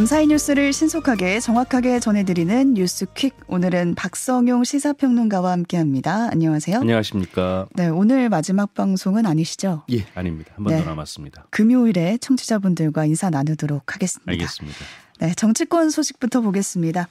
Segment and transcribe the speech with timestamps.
[0.00, 3.34] 밤사이 뉴스를 신속하게 정확하게 전해드리는 뉴스퀵.
[3.48, 6.30] 오늘은 박성용 시사평론가와 함께합니다.
[6.32, 6.78] 안녕하세요.
[6.78, 7.66] 안녕하십니까.
[7.74, 9.82] 네, 오늘 마지막 방송은 아니시죠?
[9.92, 10.52] 예, 아닙니다.
[10.54, 10.86] 한 번더 네.
[10.86, 11.48] 남았습니다.
[11.50, 14.32] 금요일에 청취자분들과 인사 나누도록 하겠습니다.
[14.32, 14.78] 알겠습니다.
[15.20, 17.06] 네, 정치권 소식부터 보겠습니다.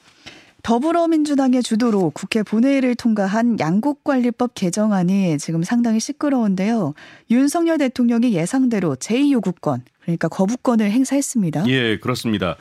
[0.64, 6.96] 더불어민주당의 주도로 국회 본회의를 통과한 양국관리법 개정안이 지금 상당히 시끄러운데요.
[7.30, 11.68] 윤석열 대통령이 예상대로 제2요구권, 그러니까 거부권을 행사했습니다.
[11.70, 12.56] 예, 그렇습니다.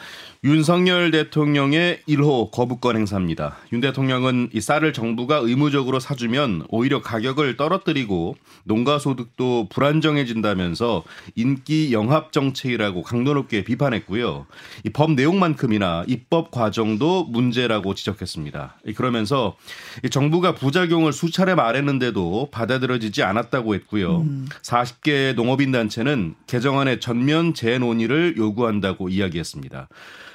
[0.45, 3.57] 윤석열 대통령의 1호 거부권 행사입니다.
[3.73, 11.03] 윤 대통령은 이 쌀을 정부가 의무적으로 사주면 오히려 가격을 떨어뜨리고 농가 소득도 불안정해진다면서
[11.35, 14.47] 인기 영합 정책이라고 강도 높게 비판했고요.
[14.85, 18.79] 이 법 내용만큼이나 입법 과정도 문제라고 지적했습니다.
[18.87, 19.57] 이 그러면서
[20.05, 24.27] 이 정부가 부작용을 수차례 말했는데도 받아들여지지 않았다고 했고요.
[24.63, 29.89] 40개 농업인 단체는 개정안의 전면 재논의를 요구한다고 이야기했습니다.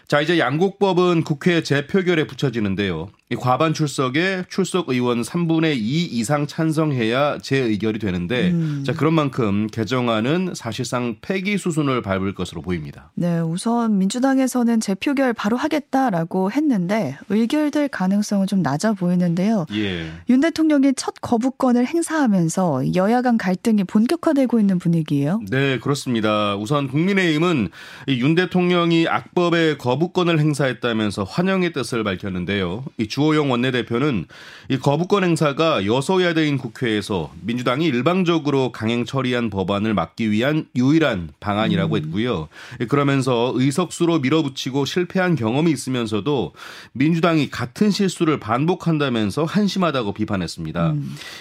[0.08, 3.10] 자, 이제 양곡법은 국회 재표결에 붙여지는데요.
[3.34, 8.54] 이 과반 출석에 출석 의원 3분의 2 이상 찬성해야 재의결이 되는데,
[8.86, 13.12] 자, 그런 만큼 개정안은 사실상 폐기 수순을 밟을 것으로 보입니다.
[13.16, 19.66] 네, 우선 민주당에서는 재표결 바로 하겠다라고 했는데 의결될 가능성은 좀 낮아 보이는데요.
[19.74, 20.12] 예.
[20.30, 25.42] 윤 대통령이 첫 거부권을 행사하면서 여야 간 갈등이 본격화되고 있는 분위기예요.
[25.50, 26.56] 네, 그렇습니다.
[26.56, 27.70] 우선 국민의힘은
[28.08, 32.84] 이윤 대통령이 악법의 거부권을 행사했다면서 환영의 뜻을 밝혔는데요.
[33.00, 34.26] 이주 호영 원내대표는
[34.70, 42.48] 이 거부권 행사가 여소야대인 국회에서 민주당이 일방적으로 강행 처리한 법안을 막기 위한 유일한 방안이라고 했고요.
[42.80, 46.54] 예, 그러면서 의석수로 밀어붙이고 실패한 경험이 있으면서도
[46.94, 50.96] 민주당이 같은 실수를 반복한다면서 한심하다고 비판했습니다.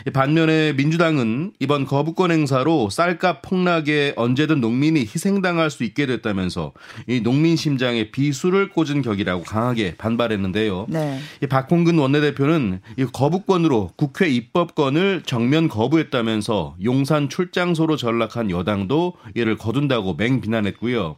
[0.06, 6.73] 이 반면에 민주당은 이번 거부권 행사로 쌀값 폭락에 언제든 농민이 희생당할 수 있게 됐다면서
[7.07, 10.86] 이 농민 심장에 비수를 꽂은 격이라고 강하게 반발했는데요.
[10.89, 11.20] 네.
[11.42, 20.14] 이 박홍근 원내대표는 이 거부권으로 국회 입법권을 정면 거부했다면서 용산 출장소로 전락한 여당도 이를 거둔다고
[20.14, 21.17] 맹비난했고요.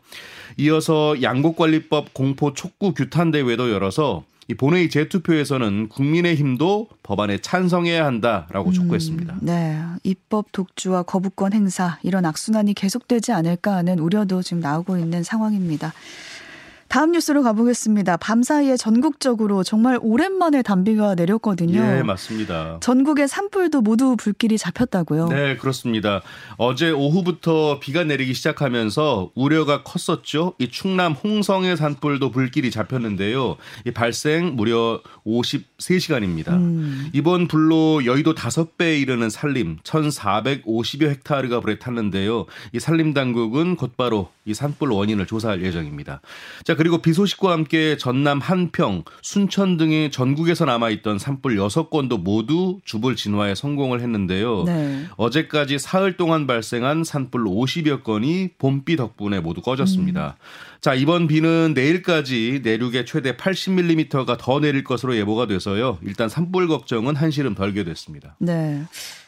[0.58, 9.36] 이어서 양곡관리법 공포 촉구 규탄 대회도 열어서 이 본회의 재투표에서는 국민의힘도 법안에 찬성해야 한다라고 촉구했습니다.
[9.40, 15.94] 네, 입법 독주와 거부권 행사 이런 악순환이 계속되지 않을까 하는 우려도 지금 나오고 있는 상황입니다.
[16.94, 18.18] 다음 뉴스로 가보겠습니다.
[18.18, 21.80] 밤사이에 전국적으로 정말 오랜만에 단비가 내렸거든요.
[21.80, 22.78] 예, 맞습니다.
[22.80, 25.26] 전국의 산불도 모두 불길이 잡혔다고요.
[25.26, 26.22] 네, 그렇습니다.
[26.56, 30.54] 어제 오후부터 비가 내리기 시작하면서 우려가 컸었죠.
[30.60, 33.56] 이 충남 홍성의 산불도 불길이 잡혔는데요.
[33.86, 36.52] 이 발생 무려 53시간입니다.
[36.52, 37.10] 음.
[37.12, 42.46] 이번 불로 여의도 5배에 이르는 산림 1,450여 헥타르가 불에 탔는데요.
[42.72, 46.20] 이 산림 당국은 곧바로 이 산불 원인을 조사할 예정입니다.
[46.64, 53.16] 자, 그리고 비 소식과 함께 전남 한평, 순천 등의 전국에서 남아있던 산불 6건도 모두 주불
[53.16, 54.64] 진화에 성공을 했는데요.
[54.64, 55.06] 네.
[55.16, 60.36] 어제까지 사흘 동안 발생한 산불 50여 건이 봄비 덕분에 모두 꺼졌습니다.
[60.82, 65.98] 자, 이번 비는 내일까지 내륙에 최대 80mm가 더 내릴 것으로 예보가 돼서요.
[66.02, 68.36] 일단 산불 걱정은 한시름 덜게 됐습니다.
[68.38, 68.82] 네.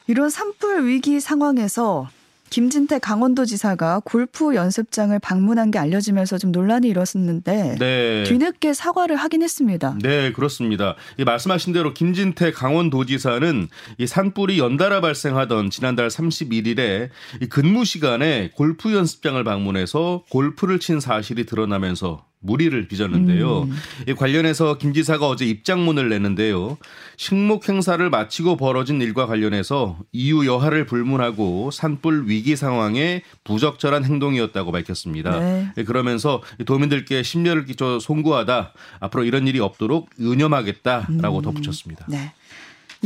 [0.06, 2.09] 이런 산불 위기 상황에서
[2.51, 8.25] 김진태 강원도지사가 골프 연습장을 방문한 게 알려지면서 좀 논란이 일었었는데 네.
[8.25, 9.97] 뒤늦게 사과를 하긴 했습니다.
[10.03, 10.97] 네, 그렇습니다.
[11.19, 13.69] 이 말씀하신 대로 김진태 강원도지사는
[13.99, 17.11] 이 산불이 연달아 발생하던 지난달 31일에
[17.43, 23.63] 이 근무 시간에 골프 연습장을 방문해서 골프를 친 사실이 드러나면서 무리를 빚었는데요.
[23.63, 23.77] 음.
[24.09, 26.77] 이 관련해서 김 지사가 어제 입장문을 냈는데요.
[27.17, 35.41] 식목 행사를 마치고 벌어진 일과 관련해서 이유 여하를 불문하고 산불 위기 상황에 부적절한 행동이었다고 밝혔습니다.
[35.41, 35.73] 네.
[35.77, 38.73] 예, 그러면서 도민들께 심려를 끼쳐 송구하다.
[39.01, 42.06] 앞으로 이런 일이 없도록 유념하겠다라고 덧붙였습니다.
[42.09, 42.32] 네.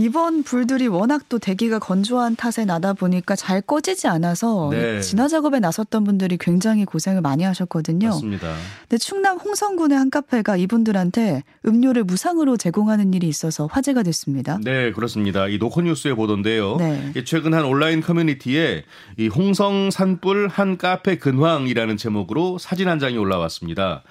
[0.01, 5.03] 이번 불들이 워낙 또 대기가 건조한 탓에 나다 보니까 잘 꺼지지 않아서 네.
[5.03, 8.09] 진화 작업에 나섰던 분들이 굉장히 고생을 많이 하셨거든요.
[8.09, 8.55] 맞습니다.
[8.89, 14.59] 근데 충남 홍성군의 한 카페가 이분들한테 음료를 무상으로 제공하는 일이 있어서 화제가 됐습니다.
[14.65, 15.49] 네, 그렇습니다.
[15.49, 16.77] 이 노컷뉴스에 보던데요.
[16.77, 17.13] 네.
[17.15, 18.85] 이 최근 한 온라인 커뮤니티에
[19.19, 24.03] 이 홍성 산불 한 카페 근황이라는 제목으로 사진 한 장이 올라왔습니다.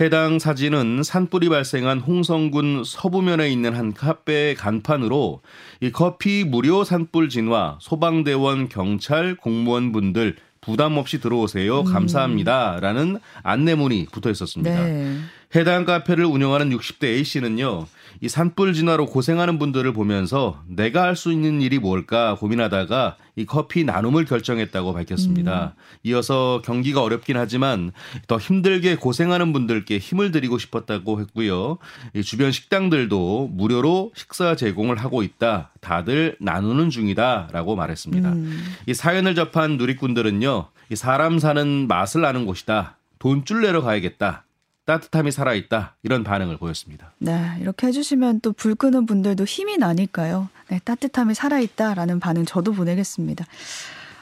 [0.00, 5.40] 해당 사진은 산불이 발생한 홍성군 서부면에 있는 한 카페의 간판으로
[5.80, 11.84] 이 커피 무료 산불 진화 소방대원 경찰 공무원분들 부담 없이 들어오세요.
[11.84, 14.84] 감사합니다라는 안내문이 붙어 있었습니다.
[14.84, 15.18] 네.
[15.54, 17.86] 해당 카페를 운영하는 60대 A 씨는요.
[18.20, 23.84] 이 산불 진화로 고생하는 분들을 보면서 내가 할 수 있는 일이 뭘까 고민하다가 이 커피
[23.84, 25.74] 나눔을 결정했다고 밝혔습니다.
[25.76, 25.82] 음.
[26.02, 27.92] 이어서 경기가 어렵긴 하지만
[28.26, 31.78] 더 힘들게 고생하는 분들께 힘을 드리고 싶었다고 했고요.
[32.14, 35.70] 이 주변 식당들도 무료로 식사 제공을 하고 있다.
[35.80, 38.32] 다들 나누는 중이다라고 말했습니다.
[38.32, 38.64] 음.
[38.86, 40.66] 이 사연을 접한 누리꾼들은요.
[40.90, 42.98] 이 사람 사는 맛을 아는 곳이다.
[43.18, 44.43] 돈줄 내러 가야겠다.
[44.86, 47.12] 따뜻함이 살아있다 이런 반응을 보였습니다.
[47.18, 50.48] 네, 이렇게 해주시면 또 불 끄는 분들도 힘이 나니까요.
[50.68, 53.44] 네, 따뜻함이 살아있다라는 반응 저도 보내겠습니다.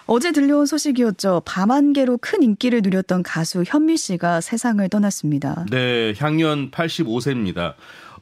[0.07, 1.43] 어제 들려온 소식이었죠.
[1.45, 5.65] 밤안개로 큰 인기를 누렸던 가수 현미 씨가 세상을 떠났습니다.
[5.71, 7.75] 네, 향년 85세입니다.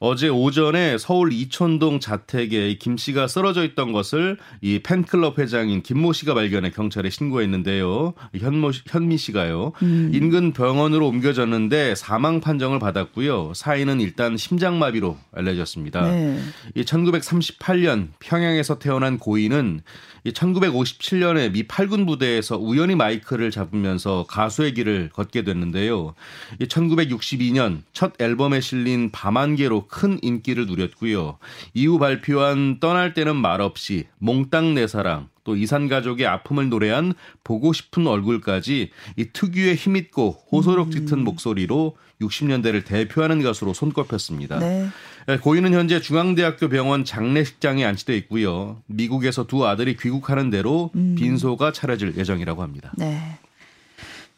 [0.03, 6.33] 어제 오전에 서울 이촌동 자택에 김 씨가 쓰러져 있던 것을 이 팬클럽 회장인 김모 씨가
[6.33, 8.15] 발견해 경찰에 신고했는데요.
[8.35, 9.73] 현모 현미 씨가요.
[9.83, 10.11] 음.
[10.15, 13.53] 인근 병원으로 옮겨졌는데 사망 판정을 받았고요.
[13.55, 16.11] 사인은 일단 심장마비로 알려졌습니다.
[16.11, 16.41] 네.
[16.75, 19.83] 이 1938년 평양에서 태어난 고인은
[20.25, 26.15] 1957년에 미 8군 부대에서 우연히 마이크를 잡으면서 가수의 길을 걷게 됐는데요.
[26.61, 31.39] 1962년 첫 앨범에 실린 밤안개로 큰 인기를 누렸고요.
[31.75, 38.07] 이후 발표한 떠날 때는 말없이 몽땅 내 사랑 또 이산 가족의 아픔을 노래한 보고 싶은
[38.07, 41.25] 얼굴까지 이 특유의 힘있고 호소력 짙은 음.
[41.25, 44.59] 목소리로 60년대를 대표하는 가수로 손꼽혔습니다.
[44.59, 44.89] 네.
[45.29, 48.83] 예, 고인은 현재 중앙대학교 병원 장례식장에 안치돼 있고요.
[48.87, 51.17] 미국에서 두 아들이 귀국하는 대로 음.
[51.19, 52.93] 빈소가 차려질 예정이라고 합니다.
[52.97, 53.39] 네.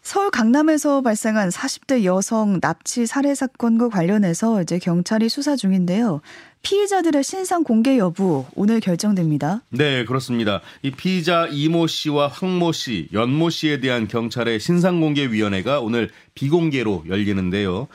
[0.03, 6.21] 서울 강남에서 발생한 40대 여성 납치 살해 사건과 관련해서 이제 경찰이 수사 중인데요.
[6.63, 9.63] 피의자들의 신상 공개 여부 오늘 결정됩니다.
[9.71, 10.61] 네, 그렇습니다.
[10.83, 17.05] 이 피의자 이모 씨와 황모 씨, 연모 씨에 대한 경찰의 신상 공개 위원회가 오늘 비공개로
[17.09, 17.89] 열리는데요.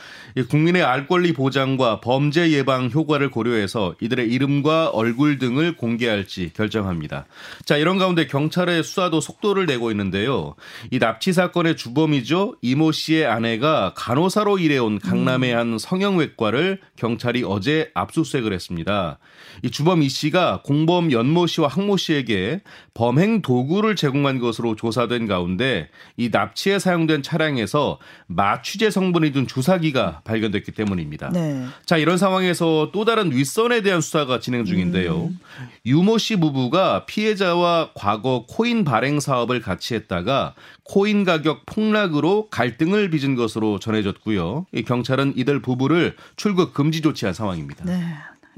[0.49, 7.25] 국민의 알 권리 보장과 범죄 예방 효과를 고려해서 이들의 이름과 얼굴 등을 공개할지 결정합니다.
[7.65, 10.55] 자, 이런 가운데 경찰의 수사도 속도를 내고 있는데요.
[10.91, 12.57] 이 납치 사건의 주범이죠.
[12.61, 19.17] 이모 씨의 아내가 간호사로 일해온 강남의 한 성형외과를 경찰이 어제 압수수색을 했습니다.
[19.63, 22.61] 이 주범 이 씨가 공범 연모 씨와 항모 씨에게
[22.93, 30.73] 범행 도구를 제공한 것으로 조사된 가운데 이 납치에 사용된 차량에서 마취제 성분이 든 주사기가 발견됐기
[30.73, 31.29] 때문입니다.
[31.29, 31.65] 네.
[31.85, 35.27] 자 이런 상황에서 또 다른 윗선에 대한 수사가 진행 중인데요.
[35.27, 35.39] 음.
[35.85, 43.35] 유모 씨 부부가 피해자와 과거 코인 발행 사업을 같이 했다가 코인 가격 폭락으로 갈등을 빚은
[43.35, 44.65] 것으로 전해졌고요.
[44.73, 47.85] 이 경찰은 이들 부부를 출국 금지 조치한 상황입니다.
[47.85, 48.01] 네.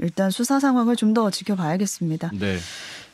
[0.02, 2.32] 일단 수사 상황을 좀 더 지켜봐야겠습니다.
[2.40, 2.58] 네.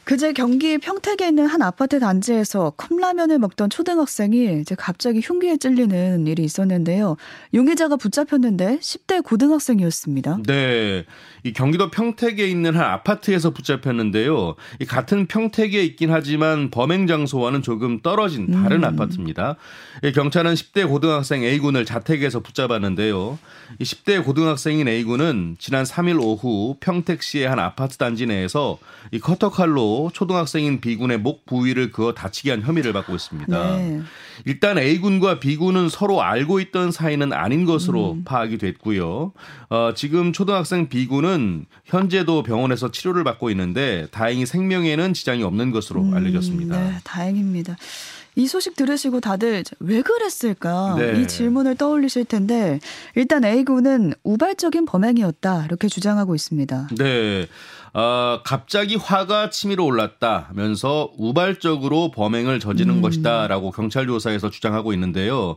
[0.05, 6.43] 그제 경기 평택에 있는 한 아파트 단지에서 컵라면을 먹던 초등학생이 이제 갑자기 흉기에 찔리는 일이
[6.43, 7.17] 있었는데요.
[7.55, 10.41] 용의자가 붙잡혔는데 10대 고등학생이었습니다.
[10.45, 11.05] 네.
[11.43, 14.55] 이 경기도 평택에 있는 한 아파트에서 붙잡혔는데요.
[14.79, 18.83] 이 같은 평택에 있긴 하지만 범행 장소와는 조금 떨어진 다른 음.
[18.83, 19.55] 아파트입니다.
[20.03, 23.39] 이 경찰은 10대 고등학생 A군을 자택에서 붙잡았는데요.
[23.79, 28.77] 이 10대 고등학생인 A군은 지난 3일 오후 평택시의 한 아파트 단지 내에서
[29.11, 33.77] 이 커터칼로 초등학생인 B군의 목 부위를 그어 다치게 한 혐의를 받고 있습니다.
[33.77, 34.01] 네.
[34.45, 38.23] 일단 A군과 B군은 서로 알고 있던 사이는 아닌 것으로 음.
[38.23, 39.33] 파악이 됐고요.
[39.69, 46.13] 어, 지금 초등학생 B군은 현재도 병원에서 치료를 받고 있는데 다행히 생명에는 지장이 없는 것으로 음,
[46.13, 46.77] 알려졌습니다.
[46.77, 47.77] 네, 다행입니다.
[48.35, 51.21] 이 소식 들으시고 다들 왜 그랬을까 네.
[51.21, 52.79] 이 질문을 떠올리실 텐데
[53.15, 56.89] 일단 A군은 우발적인 범행이었다 이렇게 주장하고 있습니다.
[56.97, 57.47] 네.
[57.97, 63.01] 어, 갑자기 화가 치밀어 올랐다면서 우발적으로 범행을 저지른 음.
[63.01, 65.55] 것이다라고 경찰 조사에서 주장하고 있는데요.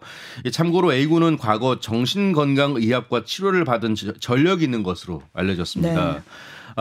[0.52, 6.12] 참고로 A군은 과거 정신건강의학과 치료를 받은 전력이 있는 것으로 알려졌습니다.
[6.12, 6.20] 네.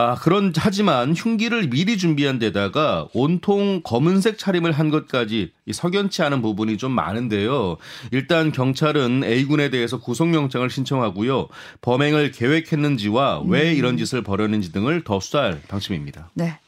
[0.00, 6.78] 아, 그런 하지만 흉기를 미리 준비한 데다가 온통 검은색 차림을 한 것까지 석연치 않은 부분이
[6.78, 7.78] 좀 많은데요.
[8.12, 11.48] 일단 경찰은 A군에 대해서 구속영장을 신청하고요.
[11.80, 13.76] 범행을 계획했는지와 왜 음.
[13.76, 16.30] 이런 짓을 벌였는지 등을 더 수사할 방침입니다.
[16.34, 16.60] 네.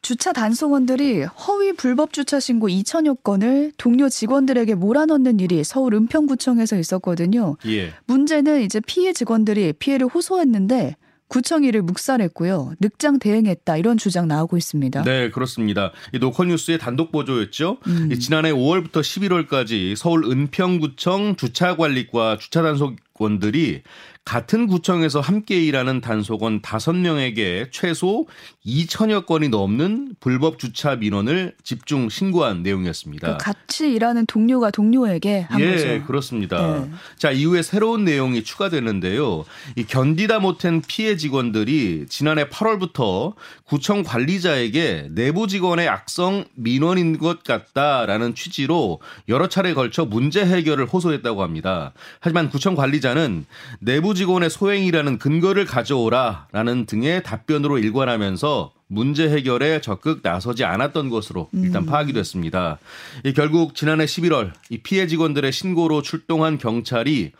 [0.00, 7.56] 주차 단속원들이 허위 불법 주차 신고 2천여 건을 동료 직원들에게 몰아넣는 일이 서울 은평구청에서 있었거든요.
[7.66, 7.92] 예.
[8.06, 10.96] 문제는 이제 피해 직원들이 피해를 호소했는데
[11.34, 12.74] 구청이를 묵살했고요.
[12.78, 15.02] 늑장 대행했다 이런 주장 나오고 있습니다.
[15.02, 15.90] 네, 그렇습니다.
[16.12, 17.78] 이 노컷뉴스의 단독 보도였죠.
[17.88, 18.16] 음.
[18.20, 23.82] 지난해 5월부터 11월까지 서울 은평구청 주차관리과 주차단속 원들이
[24.24, 28.26] 같은 구청에서 함께 일하는 단속원 5명에게 최소
[28.64, 33.36] 2천여 건이 넘는 불법 주차 민원을 집중 신고한 내용이었습니다.
[33.36, 36.06] 그 같이 일하는 동료가 동료에게 한 예, 거죠.
[36.06, 36.80] 그렇습니다.
[36.80, 36.90] 네.
[37.18, 39.44] 자, 이후에 새로운 내용이 추가됐는데요.
[39.76, 48.34] 이 견디다 못한 피해 직원들이 지난해 8월부터 구청 관리자에게 내부 직원의 악성 민원인 것 같다라는
[48.34, 51.92] 취지로 여러 차례 걸쳐 문제 해결을 호소했다고 합니다.
[52.20, 53.44] 하지만 구청 관리자는
[53.80, 61.86] 내부 직원의 소행이라는 근거를 가져오라라는 등의 답변으로 일관하면서 문제 해결에 적극 나서지 않았던 것으로 일단
[61.86, 62.78] 파악이 됐습니다.
[63.24, 67.32] 이 결국 지난해 11월 이 피해 직원들의 신고로 출동한 경찰이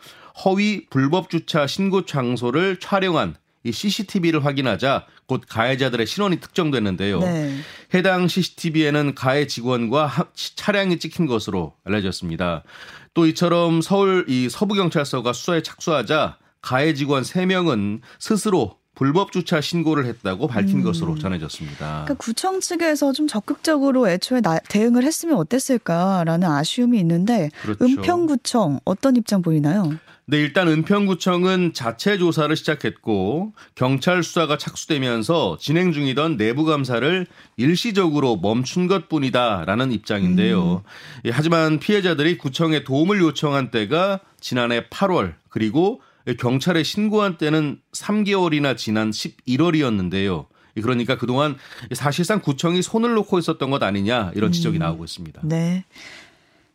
[0.43, 7.19] 허위 불법 주차 신고 장소를 촬영한 이 CCTV를 확인하자 곧 가해자들의 신원이 특정됐는데요.
[7.19, 7.57] 네.
[7.95, 12.63] 해당 CCTV에는 가해 직원과 하- 차량이 찍힌 것으로 알려졌습니다.
[13.13, 20.47] 또 이처럼 서울 이 서부경찰서가 수사에 착수하자 가해 직원 3명은 스스로 불법 주차 신고를 했다고
[20.47, 21.77] 밝힌 것으로 전해졌습니다.
[22.05, 27.83] 그러니까 구청 측에서 좀 적극적으로 애초에 나- 대응을 했으면 어땠을까라는 아쉬움이 있는데 그렇죠.
[27.85, 29.93] 은평구청 어떤 입장 보이나요?
[30.27, 38.87] 네, 일단 은평구청은 자체 조사를 시작했고 경찰 수사가 착수되면서 진행 중이던 내부 감사를 일시적으로 멈춘
[38.87, 40.83] 것뿐이다라는 입장인데요.
[41.25, 46.01] 예, 하지만 피해자들이 구청에 도움을 요청한 때가 지난해 8월 그리고
[46.33, 50.47] 경찰에 신고한 때는 3개월이나 지난 11월이었는데요.
[50.81, 51.55] 그러니까 그동안
[51.93, 55.41] 사실상 구청이 손을 놓고 있었던 것 아니냐 이런 지적이 나오고 있습니다.
[55.45, 55.85] 네.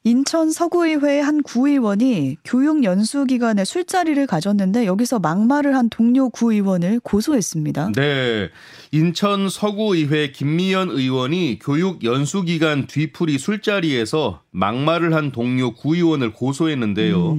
[0.03, 7.93] 인천 서구의회 한 구의원이 교육 연수 기간에 술자리를 가졌는데 여기서 막말을 한 동료 구의원을 고소했습니다.
[7.95, 8.49] 네.
[8.93, 17.37] 인천 서구의회 김미연 의원이 교육 연수기간 뒤풀이 술자리에서 막말을 한 동료 구의원을 고소했는데요.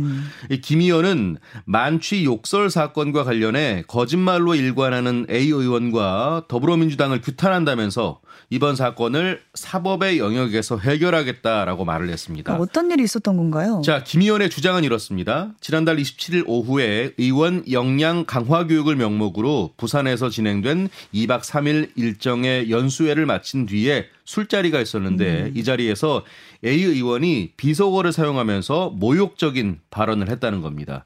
[0.52, 10.20] 이김 의원은 만취 욕설 사건과 관련해 거짓말로 일관하는 A 의원과 더불어민주당을 규탄한다면서 이번 사건을 사법의
[10.20, 12.51] 영역에서 해결하겠다라고 말을 했습니다.
[12.54, 13.82] 그러니까 어떤 일이 있었던 건가요?
[13.84, 15.52] 자, 김 의원의 주장은 이렇습니다.
[15.62, 23.66] 지난달 27일 오후에 의원 역량 강화 교육을 명목으로 부산에서 진행된 2박 3일 일정의 연수회를 마친
[23.66, 26.24] 뒤에 술자리가 있었는데 이 자리에서
[26.64, 31.06] A 의원이 비속어를 사용하면서 모욕적인 발언을 했다는 겁니다.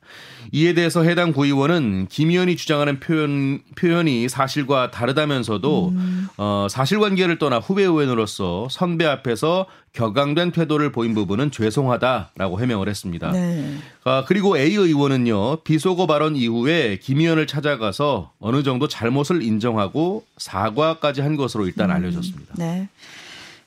[0.52, 5.94] 이에 대해서 해당 구의원은 김 의원이 주장하는 표현, 표현이 사실과 다르다면서도
[6.38, 13.32] 어, 사실관계를 떠나 후배 의원으로서 선배 앞에서 격앙된 태도를 보인 부분은 죄송하다라고 해명을 했습니다.
[13.32, 13.78] 네.
[14.04, 21.22] 아, 그리고 A 의원은요, 비속어 발언 이후에 김 의원을 찾아가서 어느 정도 잘못을 인정하고 사과까지
[21.22, 22.56] 한 것으로 일단 알려졌습니다.
[22.58, 22.90] 네.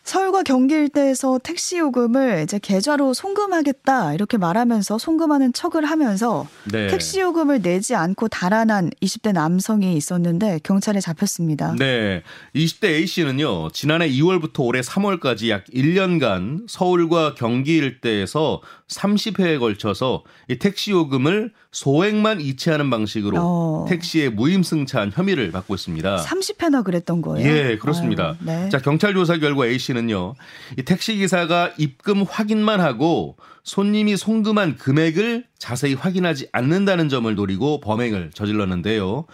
[0.09, 6.87] 서울과 경기 일대에서 택시 요금을 이제 계좌로 송금하겠다 이렇게 말하면서 송금하는 척을 하면서 네.
[6.87, 11.75] 택시 요금을 내지 않고 달아난 20대 남성이 있었는데 경찰에 잡혔습니다.
[11.79, 12.23] 네.
[12.55, 20.93] 20대 A씨는요, 지난해 2월부터 올해 3월까지 약 1년간 서울과 경기 일대에서 30회에 걸쳐서 이 택시
[20.93, 23.87] 요금을 소액만 이체하는 방식으로 어.
[23.89, 26.17] 택시에 무임승차한 혐의를 받고 있습니다.
[26.17, 27.47] 30회나 그랬던 거예요.
[27.47, 28.29] 예, 그렇습니다.
[28.29, 28.69] 아유, 네.
[28.71, 30.35] 자, 경찰 조사 결과 A씨는요,
[30.79, 38.31] 이 택시 기사가 입금 확인만 하고 손님이 송금한 금액을 자세히 확인하지 않는다는 점을 노리고 범행을
[38.33, 39.27] 저질렀는데요.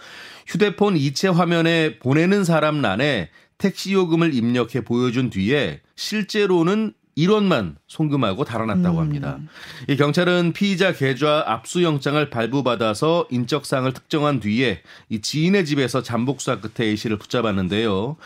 [0.45, 8.99] 휴대폰 이체 화면에 보내는 사람 란에 택시 요금을 입력해 보여준 뒤에 실제로는 1원만 송금하고 달아났다고
[8.99, 9.39] 합니다.
[9.87, 16.89] 이 경찰은 피의자 계좌 압수영장을 발부받아서 인적사항을 특정한 뒤에 이 지인의 집에서 잠복 수사 끝에
[16.89, 18.17] A 씨를 붙잡았는데요.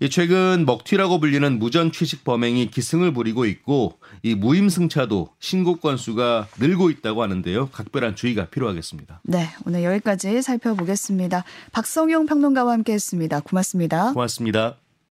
[0.00, 6.90] 이 최근 먹튀라고 불리는 무전 취식 범행이 기승을 부리고 있고 이 무임승차도 신고 건수가 늘고
[6.90, 7.68] 있다고 하는데요.
[7.70, 9.20] 각별한 주의가 필요하겠습니다.
[9.24, 11.44] 네, 오늘 여기까지 살펴보겠습니다.
[11.72, 13.40] 박성용 평론가와 함께했습니다.
[13.40, 14.12] 고맙습니다.
[14.12, 14.76] 고맙습니다.